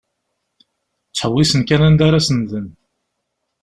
[1.09, 2.67] Ttḥewwisen kan anda ara senden.